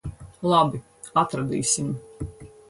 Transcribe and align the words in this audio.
Labi. 0.53 0.79
Atradīsim. 1.23 1.93